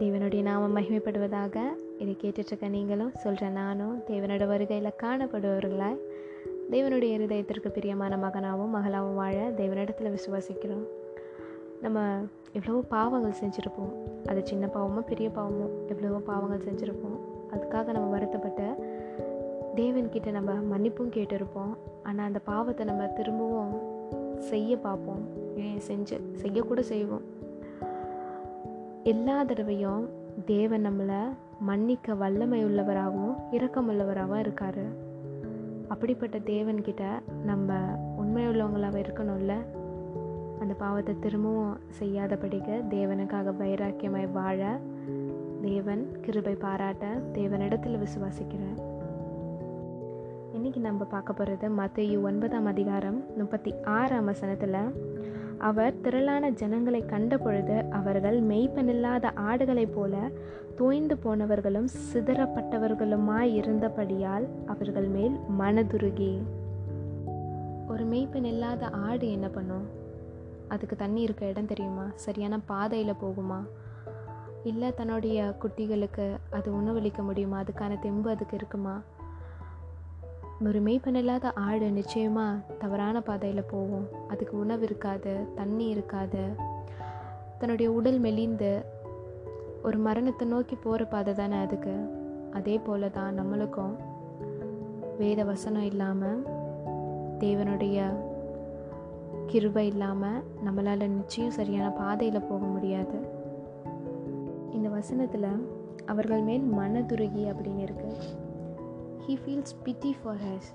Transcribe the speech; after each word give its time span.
தேவனுடைய 0.00 0.42
நாமம் 0.42 0.74
மகிமைப்படுவதாக 0.76 1.56
இதை 1.98 2.16
கேட்டுட்ருக்க 2.22 2.68
நீங்களும் 2.68 3.12
சொல்கிற 3.14 3.48
நானும். 3.48 3.94
தேவனோட 4.06 4.46
வருகையில் 4.46 4.96
காணப்படுபவர்களாய் 5.02 5.98
தேவனுடைய 6.72 7.10
இருதயத்திற்கு 7.18 7.68
பிரியமான 7.68 8.16
மகனாகவும் 8.16 8.74
மகளாகவும் 8.76 9.14
வாழ 9.14 9.36
தேவனிடத்தில் 9.56 10.14
விசுவாசிக்கிறோம். 10.16 10.84
நம்ம 11.82 11.98
எவ்வளவோ 12.52 12.80
பாவங்கள் 12.88 13.40
செஞ்சுருப்போம். 13.40 13.92
அது 14.26 14.40
சின்ன 14.46 14.66
பாவமோ 14.66 15.00
பெரிய 15.00 15.28
பாவமோ 15.28 15.66
எவ்வளவோ 15.88 16.20
பாவங்கள் 16.30 16.66
செஞ்சுருப்போம். 16.68 17.18
அதுக்காக 17.54 17.92
நம்ம 17.92 18.10
வருத்தப்பட்ட 18.10 18.62
தேவன்கிட்ட 19.76 20.30
நம்ம 20.30 20.52
மன்னிப்பும் 20.72 21.14
கேட்டிருப்போம். 21.16 21.74
ஆனால் 22.02 22.26
அந்த 22.26 22.38
பாவத்தை 22.38 22.86
நம்ம 22.86 23.06
திரும்பவும் 23.18 23.74
செய்ய 24.50 24.72
பார்ப்போம். 24.76 25.24
ஏன் 25.56 25.82
செஞ்சு 25.88 26.18
செய்யக்கூட 26.34 26.82
செய்வோம். 26.82 27.26
எல்லா 29.08 29.42
தடவையும் 29.42 30.08
தேவன் 30.44 30.86
நம்மளை 30.86 31.20
மன்னிக்க 31.60 32.14
வல்லமை 32.14 32.64
உள்ளவராகவும் 32.64 33.36
இரக்கமுள்ளவராகவும் 33.52 34.38
இருக்கார். 34.38 34.82
அப்படிப்பட்ட 35.88 36.38
தேவன்கிட்ட 36.38 37.04
நம்ம 37.44 37.74
உண்மையுள்ளவங்களாக 38.20 38.96
இருக்கணும்ல? 38.98 39.52
அந்த 40.60 40.74
பாவத்தை 40.78 41.14
திரும்பவும் 41.20 41.78
செய்யாதபடிக்கு 42.00 42.82
தேவனுக்காக 42.90 43.54
வைராக்கியமாய் 43.60 44.32
வாழ 44.32 44.78
தேவன் 45.62 46.20
கிருபை 46.20 46.54
பாராட்ட 46.54 47.06
தேவனிடத்தில் 47.32 47.98
விசுவாசிக்கிறேன். 47.98 48.78
இன்றைக்கி 50.56 50.76
நம்ம 50.76 51.04
பார்க்க 51.04 51.32
போகிறது 51.32 51.68
மத்தையு 51.68 52.22
ஒன்பதாம் 52.22 52.66
அதிகாரம் 52.66 53.24
முப்பத்தி 53.36 53.74
ஆறாம் 53.84 54.24
வசனத்தில் 54.24 55.16
அவர் 55.58 56.00
திரளான 56.00 56.48
ஜனங்களை 56.48 57.06
கண்ட 57.06 57.38
பொழுது 57.38 57.84
அவர்கள் 57.90 58.42
மெய்ப்பனில்லாத 58.42 59.30
ஆடுகளைப் 59.34 59.92
போல 59.94 60.30
தோய்ந்து 60.76 61.18
போனவர்களும் 61.24 61.88
சிதறப்பட்டவர்களுமாய் 62.12 63.54
இருந்தபடியால் 63.54 64.48
அவர்கள் 64.66 65.06
மேல் 65.06 65.36
மனதுருகி. 65.58 66.38
ஒரு 67.88 68.06
மெய்ப்பெண் 68.06 68.44
இல்லாத 68.44 68.88
ஆடு 68.88 69.30
என்ன 69.30 69.48
பண்ணும்? 69.48 69.86
அதுக்கு 70.68 70.96
தண்ணி 70.96 71.20
இருக்க 71.20 71.46
இடம் 71.46 71.66
தெரியுமா? 71.66 72.04
சரியான 72.14 72.60
பாதையில் 72.66 73.12
போகுமா? 73.12 73.62
இல்லை 74.64 74.94
தன்னுடைய 74.94 75.54
குட்டிகளுக்கு 75.62 76.36
அது 76.50 76.72
உணவளிக்க 76.72 77.22
முடியுமா? 77.22 77.60
அதுக்கான 77.60 77.98
தெம்பு 77.98 78.30
அதுக்கு 78.30 78.56
இருக்குமா? 78.56 79.00
ஒரு 80.66 80.80
மெய்ப்பனில்லாத 80.82 81.18
இல்லாத 81.18 81.52
ஆடு 81.52 81.90
நிச்சயமாக 81.90 82.58
தவறான 82.78 83.20
பாதையில் 83.20 83.68
போகும். 83.70 84.08
அதுக்கு 84.28 84.58
உணவு 84.58 84.82
இருக்காது 84.82 85.46
தண்ணி 85.54 85.86
இருக்காது. 85.88 86.48
தன்னுடைய 87.58 87.92
உடல் 87.92 88.18
மெலிந்து 88.18 88.84
ஒரு 89.82 89.98
மரணத்தை 89.98 90.48
நோக்கி 90.48 90.76
போகிற 90.76 91.04
பாதை 91.04 91.34
தானே 91.34 91.56
அதுக்கு. 91.56 91.94
அதே 92.52 92.78
போல 92.78 93.08
தான் 93.08 93.38
நம்மளுக்கும் 93.40 93.94
வேத 95.18 95.44
வசனம் 95.44 95.82
இல்லாமல் 95.82 96.42
தேவனுடைய 97.38 98.12
கிருபை 99.46 99.86
இல்லாமல் 99.86 100.42
நம்மளால் 100.64 101.08
நிச்சயம் 101.08 101.50
சரியான 101.50 101.90
பாதையில் 101.90 102.46
போக 102.48 102.64
முடியாது. 102.64 103.28
இந்த 104.72 104.88
வசனத்தில் 104.88 105.66
அவர்கள் 106.06 106.40
மேல் 106.40 106.72
மனதுருகி 106.78 107.44
அப்படின்னு 107.44 107.88
இருக்குது 107.88 108.46
he 109.28 109.34
feels 109.34 109.72
pity 109.84 110.10
for 110.22 110.36
his 110.36 110.68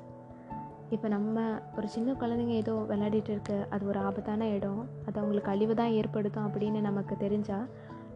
இப்போ 0.89 1.07
நம்ம 1.07 1.59
ஒரு 1.77 1.87
சின்ன 1.87 2.11
குழந்தைங்க 2.11 2.53
ஏதோ 2.53 2.73
விளையாடிட்டு 2.89 3.29
இருக்கு. 3.29 3.65
அது 3.69 3.87
ஒரு 3.87 3.99
ஆபத்தான 3.99 4.47
இடம். 4.47 4.81
அது 5.05 5.19
அவங்களுக்கு 5.19 5.51
அழிவு 5.51 5.75
தான் 5.75 5.89
ஏற்படுத்தும் 5.89 6.45
அப்படின்னு 6.47 6.81
நமக்கு 6.81 7.15
தெரிஞ்சால் 7.19 7.65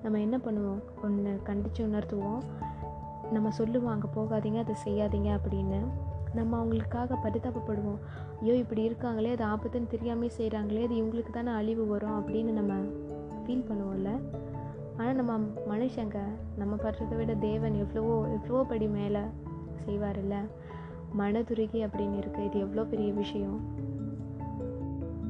நம்ம 0.03 0.19
என்ன 0.19 0.38
பண்ணுவோம்? 0.38 0.81
ஒன்று 1.03 1.39
கண்டித்து 1.43 1.87
உணர்த்துவோம். 1.87 2.43
நம்ம 3.31 3.52
சொல்லுவோம் 3.52 3.92
அங்கே 3.92 4.09
போகாதீங்க 4.15 4.59
அதை 4.59 4.75
செய்யாதீங்க 4.86 5.39
அப்படின்னு. 5.39 5.80
நம்ம 6.33 6.65
அவங்களுக்காக 6.65 7.19
பரிதாபப்படுவோம். 7.23 7.99
ஐயோ 8.39 8.55
இப்படி 8.55 8.83
இருக்காங்களே 8.83 9.31
அது 9.31 9.45
ஆபத்துன்னு 9.45 9.87
தெரியாமல் 9.87 10.36
செய்கிறாங்களே 10.37 10.83
அது 10.83 10.95
இவங்களுக்கு 10.95 11.30
தானே 11.30 11.52
அழிவு 11.52 11.87
வரும் 11.87 12.19
அப்படின்னு 12.19 12.52
நம்ம 12.52 12.73
ஃபீல் 13.43 13.67
பண்ணுவோம்ல. 13.71 14.19
ஆனால் 14.98 15.15
நம்ம 15.15 15.39
மனுஷங்க 15.69 16.19
நம்ம 16.58 16.75
படுறதை 16.75 17.15
விட 17.15 17.33
தேவன் 17.33 17.73
எவ்வளவோ 17.73 18.27
எவ்வளவோ 18.27 18.64
படி 18.64 18.87
மேலே 18.87 19.19
செய்வார்ல 19.86 20.38
மனதுருகி 21.15 21.80
அப்படின்னு 21.86 22.17
இருக்குது 22.21 22.45
இது 22.45 22.60
எவ்வளோ 22.60 22.83
பெரிய 22.83 23.14
விஷயம்? 23.14 23.60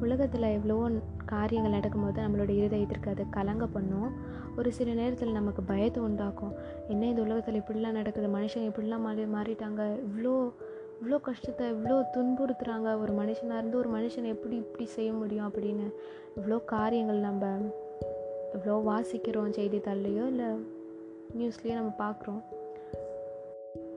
உலகத்தில் 0.00 0.42
எவ்வளவோ 0.42 0.84
காரியங்கள் 1.24 1.76
நடக்கும்போது 1.76 2.20
நம்மளோட 2.22 2.50
இருதயத்திற்கு 2.50 3.08
அது 3.10 3.24
கலங்க 3.30 3.66
பண்ணும். 3.66 4.10
ஒரு 4.56 4.72
சில 4.72 4.92
நேரத்தில் 4.92 5.32
நமக்கு 5.32 5.62
பயத்தை 5.62 6.02
உண்டாக்கும். 6.02 6.52
என்ன 6.88 7.06
இந்த 7.06 7.22
உலகத்தில் 7.22 7.54
இப்படிலாம் 7.54 7.92
நடக்குது? 7.92 8.28
மனுஷங்க 8.28 8.70
இப்படிலாம் 8.70 9.00
மாறி 9.00 9.24
மாறிட்டாங்க. 9.24 9.82
இவ்வளோ 10.06 10.52
இவ்வளோ 11.00 11.18
கஷ்டத்தை 11.20 11.66
இவ்வளோ 11.70 11.96
துன்புறுத்துகிறாங்க 12.14 13.00
ஒரு 13.00 13.12
மனுஷனாக 13.12 13.58
இருந்து 13.58 13.78
ஒரு 13.78 13.88
மனுஷனை 13.88 14.24
எப்படி 14.24 14.56
இப்படி 14.56 14.84
செய்ய 14.84 15.12
முடியும் 15.12 15.48
அப்படின்னு. 15.50 15.86
இவ்வளோ 16.36 16.64
காரியங்கள் 16.64 17.20
நம்ம 17.20 17.46
இவ்வளோ 18.56 18.78
வாசிக்கிறோம் 18.90 19.56
செய்தித்தாள்லையோ 19.58 20.26
இல்லை 20.26 20.48
நியூஸ்லேயோ 21.38 21.74
நம்ம 21.74 21.92
பார்க்குறோம். 21.98 22.40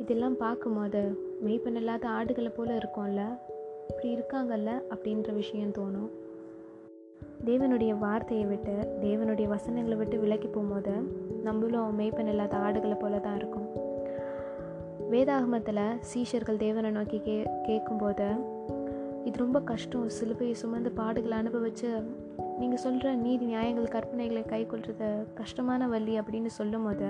இதெல்லாம் 0.02 0.38
பார்க்கும்போது 0.38 1.00
மெய்ப்பெண் 1.46 1.76
இல்லாத 1.76 2.08
ஆடுகளை 2.08 2.52
போல் 2.56 2.68
இருக்கோம்ல? 2.68 3.22
இப்படி 3.90 4.10
இருக்காங்கல்ல? 4.16 4.72
அப்படின்ற 4.90 5.34
விஷயம் 5.34 5.72
தோணும். 5.72 6.10
தேவனுடைய 7.46 7.98
வார்த்தையை 7.98 8.46
விட்டு 8.46 8.98
தேவனுடைய 9.02 9.48
வசனங்களை 9.48 9.98
விட்டு 9.98 10.20
விலக்கி 10.20 10.48
போகும்போது 10.48 10.92
நம்மளும் 11.44 12.00
மெய்ப்பெண் 12.00 12.28
இல்லாத 12.28 12.58
ஆடுகளை 12.58 12.98
போல 12.98 13.20
தான் 13.20 13.36
இருக்கும். 13.36 13.68
வேதாகமத்தில் 15.12 16.00
சீஷர்கள் 16.14 16.58
தேவனை 16.58 16.90
நோக்கி 16.90 17.20
கே 17.20 17.50
கேட்கும்போது 17.64 18.28
இது 19.26 19.38
ரொம்ப 19.38 19.62
கஷ்டம். 19.62 20.08
சிலுவையை 20.08 20.52
சுமந்து 20.52 20.92
பாடுகளை 20.98 21.32
அனுபவித்து 21.32 21.90
நீங்கள் 22.60 22.80
சொல்கிற 22.80 23.14
நீதி 23.16 23.46
நியாயங்கள் 23.46 23.94
கற்பனைகளை 23.96 24.46
கை 24.46 24.66
கொள்வது 24.66 25.28
கஷ்டமான 25.34 25.88
வழி 25.88 26.20
அப்படின்னு 26.20 26.46
சொல்லும் 26.46 26.84
போது 26.84 27.06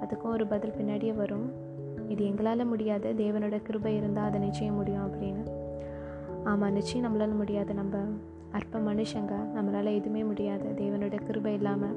அதுக்கும் 0.00 0.32
ஒரு 0.34 0.46
பதில் 0.46 0.76
பின்னாடியே 0.78 1.14
வரும். 1.16 1.67
இது 2.08 2.24
எங்களால் 2.24 2.64
முடியாது 2.64 3.14
தேவனோட 3.18 3.62
கிருபை 3.62 3.96
இருந்தால் 3.96 4.26
அதை 4.26 4.40
நிச்சயம் 4.40 4.74
முடியும் 4.74 5.12
அப்படின்னு. 5.12 5.50
ஆமாம் 6.44 6.72
நிச்சயம் 6.72 7.06
நம்மளால் 7.06 7.36
முடியாது 7.36 7.74
நம்ம 7.74 7.96
அற்ப 8.50 8.78
மனுஷங்க 8.78 9.32
நம்மளால் 9.56 9.94
எதுவுமே 9.94 10.24
முடியாது 10.24 10.64
தேவனோட 10.76 11.24
கிருபை 11.26 11.54
இல்லாமல் 11.54 11.96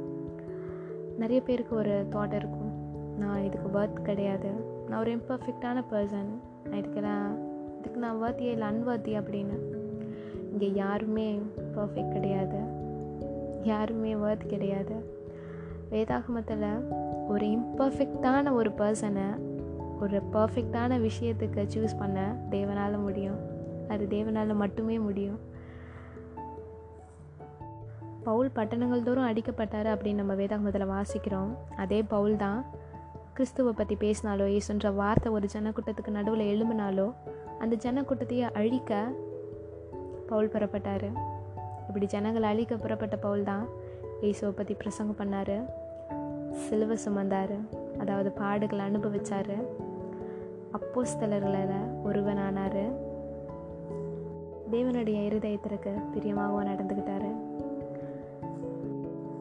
நிறைய 1.17 1.41
பேருக்கு 1.41 1.75
ஒரு 1.75 2.05
தாட் 2.11 2.33
இருக்கும். 2.33 2.71
நான் 3.17 3.43
இதுக்கு 3.43 3.79
ஒர்த் 3.79 4.01
கிடையாது. 4.01 4.49
நான் 4.89 4.99
ஒரு 4.99 5.15
இம்பர்ஃபெக்டான 5.15 5.83
பர்சன் 5.91 6.29
நான் 6.69 6.77
இதுக்கு 6.77 7.01
நான் 7.01 7.37
இதுக்கு 7.79 7.99
நான் 7.99 8.21
வர்த்தியே 8.23 8.51
இல்லை 8.51 8.67
அன்வர்த்தி 8.67 9.23
அப்படின்னு. 9.23 9.57
இங்கே 10.51 10.73
யாருமே 10.73 11.41
பர்ஃபெக்ட் 11.75 12.11
கிடையாது. 12.11 12.59
யாருமே 13.63 14.13
ஒர்த் 14.13 14.45
கிடையாது. 14.47 15.19
வேதாகமத்தில் 15.91 16.83
ஒரு 17.27 17.45
இம்பர்ஃபெக்டான 17.45 18.51
ஒரு 18.51 18.69
பர்சனை 18.69 19.25
ஒரு 20.03 20.19
பர்ஃபெக்டான 20.33 20.97
விஷயத்துக்கு 21.07 21.63
சூஸ் 21.73 21.97
பண்ண 21.97 22.19
தேவனால் 22.49 23.01
முடியும். 23.05 23.39
அது 23.87 24.03
தேவனால் 24.09 24.59
மட்டுமே 24.61 24.99
முடியும். 24.99 25.39
பவுல் 28.27 28.49
பட்டணங்கள் 28.57 29.05
தோறும் 29.07 29.27
அடிக்கப்பட்டார் 29.29 29.89
அப்படின்னு 29.93 30.21
நம்ம 30.21 30.33
வேதாகமத்தில் 30.33 30.91
வாசிக்கிறோம். 30.95 31.51
அதே 31.83 31.99
பவுல் 32.13 32.35
தான் 32.35 32.59
கிறிஸ்துவை 33.33 33.73
பற்றி 33.73 33.95
பேசினாலோ 34.03 34.45
ஏசுன்ற 34.57 34.87
வார்த்தை 34.95 35.29
ஒரு 35.33 35.47
ஜனக்கூட்டத்துக்கு 35.53 36.11
நடுவில் 36.17 36.49
எழும்பினாலோ 36.51 37.07
அந்த 37.59 37.75
ஜனக்கூட்டத்தையே 37.85 38.47
அழிக்க 38.59 39.01
பவுல் 40.31 40.51
புறப்பட்டார். 40.53 41.07
இப்படி 41.87 42.05
ஜனங்கள் 42.05 42.49
அழிக்க 42.51 42.73
புறப்பட்ட 42.75 43.15
பவுல் 43.17 43.43
தான் 43.43 43.65
இயேசுவை 44.21 44.53
பற்றி 44.55 44.73
பிரசங்கம் 44.73 45.19
பண்ணார். 45.21 45.55
சிலுவை 46.63 46.97
சுமந்தார். 47.05 47.55
அதாவது 47.99 48.29
பாடுகளை 48.41 48.83
அனுபவிச்சார். 48.89 49.55
அப்போஸ்தலர்களில் 50.73 51.77
ஒருவனானார். 52.05 52.83
தேவனுடைய 54.71 55.19
இருதயத்திற்கு 55.29 55.91
பிரியமாகவும் 56.15 56.67
நடந்துக்கிட்டாரு 56.67 57.31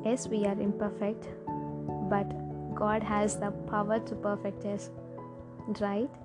yes 0.02 0.30
we 0.30 0.48
are 0.48 0.58
imperfect 0.68 1.26
but 2.08 2.32
God 2.74 3.02
has 3.02 3.38
the 3.40 3.50
power 3.50 4.02
to 4.02 4.28
perfect 4.28 4.62
us 4.62 4.92
right 5.72 6.16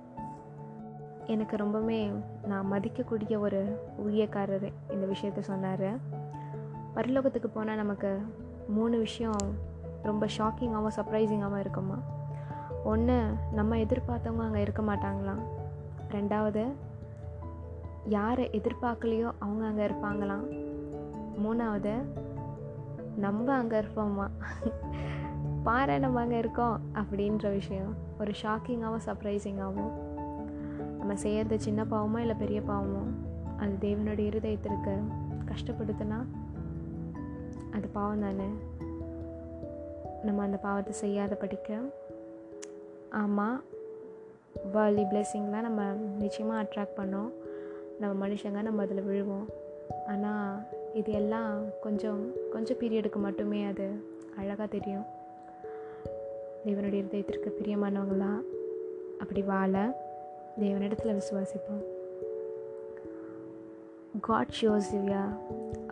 எனக்கு 1.26 1.56
ரொம்பவுமே 1.56 2.10
நான் 2.46 2.72
மதிக்கக்கூடிய 2.72 3.38
ஒரு 3.38 3.80
ஊழியக்காரர் 4.06 4.72
இந்த 4.90 5.06
விஷயத்த 5.06 5.38
சொன்னார். 5.40 5.88
பரலோகத்துக்கு 6.94 7.46
போனால் 7.54 7.76
நமக்கு 7.76 8.18
மூணு 8.68 8.98
விஷயம் 8.98 9.46
ரொம்ப 10.02 10.26
ஷாக்கிங்காகவும் 10.38 10.96
சர்ப்ரைசிங்காகவும் 10.96 11.58
இருக்குமா 11.58 11.98
ஒன்று 12.86 13.26
நம்ம 13.52 13.76
எதிர்பார்த்தவங்க 13.76 14.42
அங்கே 14.42 14.60
இருக்க 14.60 14.82
மாட்டாங்களாம் 14.82 15.42
ரெண்டாவது 16.10 16.72
யாரை 18.08 18.50
எதிர்பார்க்கலையோ 18.52 19.32
அவங்க 19.38 19.66
அங்கே 19.66 19.86
இருப்பாங்களாம் 19.86 20.44
மூணாவது 21.44 21.94
நம்ம 23.16 23.52
அங்கே 23.52 23.80
இருப்போம்மா 23.80 24.30
பாரு 25.62 26.00
நம்ம 26.00 26.20
அங்கே 26.20 26.38
இருக்கோம் 26.38 26.80
அப்படின்ற 26.94 27.50
விஷயம். 27.50 27.94
ஒரு 28.20 28.32
ஷாக்கிங்காகவும் 28.42 29.06
சர்ப்ரைசிங்காகவும் 29.06 29.92
நம்ம 30.98 31.16
செய்கிறது 31.16 31.60
சின்ன 31.60 31.84
பாவமோ 31.84 32.18
இல்லை 32.18 32.36
பெரிய 32.36 32.60
பாவமோ? 32.60 33.02
அது 33.58 33.76
தேவனுடைய 33.80 34.30
இருதயத்திற்கு 34.32 35.02
கஷ்டப்படுத்துனா 35.44 36.26
அது 37.72 37.88
பாவம் 37.88 38.20
தானே 38.20 38.48
நம்ம 40.22 40.42
அந்த 40.42 40.56
பாவத்தை 40.56 40.92
செய்யாத 40.92 41.34
படிக்க 41.34 41.80
ஆமாம் 43.22 43.62
வேர்லி 44.74 45.04
பிளெஸ்ஸிங்லாம் 45.10 45.66
நம்ம 45.68 45.82
நிச்சயமாக 46.18 46.62
அட்ராக்ட் 46.62 46.98
பண்ணோம். 46.98 47.30
நம்ம 48.00 48.28
மனுஷங்க 48.28 48.62
நம்ம 48.62 48.82
அதில் 48.82 49.02
விழுவோம். 49.02 49.46
ஆனால் 50.08 50.58
இது 50.94 51.12
எல்லாம் 51.12 51.62
கொஞ்சம் 51.80 52.20
கொஞ்சம் 52.52 52.76
பீரியடுக்கு 52.76 53.16
மட்டுமே 53.16 53.64
அது 53.64 53.86
அழகாக 54.36 54.66
தெரியும். 54.66 55.06
தேவனுடைய 56.66 57.00
இருதயத்திற்கு 57.02 57.48
பிரியமானவங்களா 57.58 58.32
அப்படி 59.18 59.42
வாழ 59.42 60.02
தேவனிடத்தில் 60.60 61.20
விசுவாசிப்போம். 61.20 61.84
God 64.28 64.48
shows 64.60 64.86
you 64.94 65.02
yeah, 65.14 65.30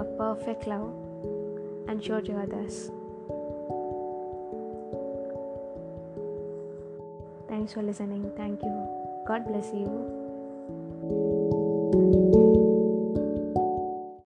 a 0.02 0.04
perfect 0.18 0.66
love 0.66 0.90
and 1.86 2.00
show 2.00 2.20
to 2.20 2.32
others. 2.44 2.76
Thanks 7.64 7.72
for 7.72 7.82
listening. 7.82 8.30
Thank 8.36 8.62
you. 8.62 9.24
God 9.26 9.46
bless 9.46 9.72
you. 9.72 11.53